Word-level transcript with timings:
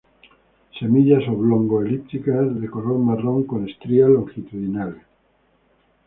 Semillas 0.79 1.27
oblongo-elípticas, 1.27 2.59
de 2.59 2.67
color 2.71 2.97
marrón 2.97 3.43
con 3.43 3.69
estrías 3.69 4.09
longitudinales. 4.09 5.03